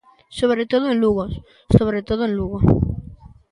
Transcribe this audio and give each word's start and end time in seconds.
Sobre 0.39 0.65
todo 0.65 0.89
en 0.89 0.97
Lugo, 0.99 1.27
sobre 1.77 2.01
todo 2.01 2.25
en 2.25 2.33
Lugo. 2.33 2.59